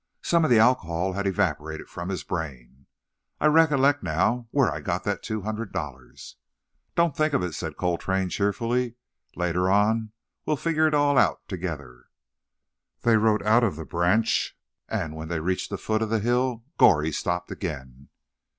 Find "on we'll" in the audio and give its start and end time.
9.69-10.57